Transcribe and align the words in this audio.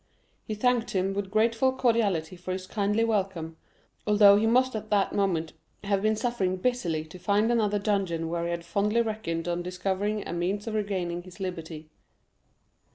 He 0.45 0.55
thanked 0.55 0.93
him 0.93 1.13
with 1.13 1.29
grateful 1.29 1.71
cordiality 1.71 2.35
for 2.35 2.53
his 2.53 2.65
kindly 2.65 3.03
welcome, 3.03 3.57
although 4.07 4.35
he 4.35 4.47
must 4.47 4.75
at 4.75 4.89
that 4.89 5.13
moment 5.13 5.53
have 5.83 6.01
been 6.01 6.15
suffering 6.15 6.57
bitterly 6.57 7.03
to 7.05 7.19
find 7.19 7.51
another 7.51 7.77
dungeon 7.77 8.27
where 8.27 8.45
he 8.45 8.49
had 8.49 8.65
fondly 8.65 9.01
reckoned 9.03 9.47
on 9.47 9.61
discovering 9.61 10.27
a 10.27 10.33
means 10.33 10.65
of 10.65 10.73
regaining 10.73 11.21
his 11.21 11.39
liberty. 11.39 11.91